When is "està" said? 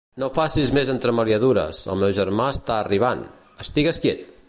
2.57-2.79